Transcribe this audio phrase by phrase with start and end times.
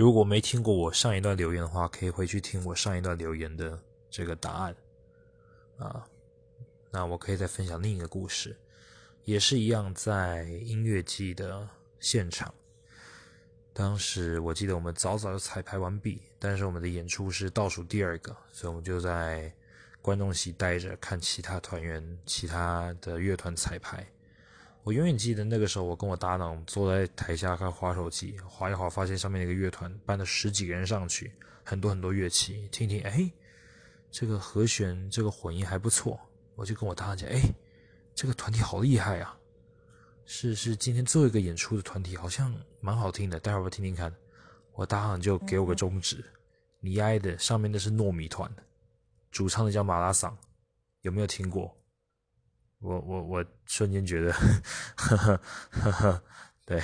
[0.00, 4.74] 如果没听过我上一段留言的话，可以回去听我上一段留言的这个答案
[5.76, 6.06] 啊。
[6.90, 8.56] 那我可以再分享另一个故事，
[9.24, 11.68] 也是一样在音乐季的
[11.98, 12.50] 现场。
[13.74, 19.52] 当时我记得我们早早就彩排完毕，但是我们的演出是倒数第二个，所以我们就在
[20.00, 24.06] 观众席待着看其他团员、其他的乐团彩排。
[24.82, 31.32] 我永远记得那个时候，我跟我搭档坐在台下看滑手机，滑一滑，发现上面那个乐团搬了十几个人上去，
[31.62, 33.30] 很多很多乐器，听听，哎，
[34.10, 36.18] 这个和弦，这个混音还不错，
[36.54, 37.42] 我就跟我搭档讲，哎，
[38.14, 39.36] 这个团体好厉害啊，
[40.24, 44.12] 是是今天最后一个演出的团体，好像蛮好听的，待会儿我听听看。
[44.72, 46.24] 我搭档就给我个中指，
[46.80, 48.50] 你挨的上面那是糯米团，
[49.30, 50.34] 主唱的叫马拉桑，
[51.02, 51.76] 有没有听过？
[52.80, 54.32] 我我我瞬间觉得，
[54.96, 56.22] 呵呵呵呵，
[56.66, 56.80] 对，